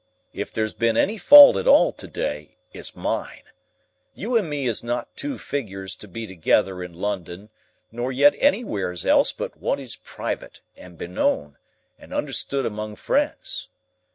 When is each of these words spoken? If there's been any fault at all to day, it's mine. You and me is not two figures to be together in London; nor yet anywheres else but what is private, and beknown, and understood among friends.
If 0.33 0.51
there's 0.51 0.73
been 0.73 0.97
any 0.97 1.19
fault 1.19 1.57
at 1.57 1.67
all 1.67 1.91
to 1.93 2.07
day, 2.07 2.57
it's 2.73 2.95
mine. 2.95 3.43
You 4.15 4.35
and 4.35 4.49
me 4.49 4.65
is 4.65 4.83
not 4.83 5.15
two 5.15 5.37
figures 5.37 5.95
to 5.97 6.07
be 6.07 6.25
together 6.25 6.81
in 6.83 6.91
London; 6.95 7.51
nor 7.91 8.11
yet 8.11 8.33
anywheres 8.39 9.05
else 9.05 9.31
but 9.31 9.57
what 9.57 9.79
is 9.79 9.97
private, 9.97 10.61
and 10.75 10.97
beknown, 10.97 11.57
and 11.99 12.15
understood 12.15 12.65
among 12.65 12.95
friends. 12.95 13.69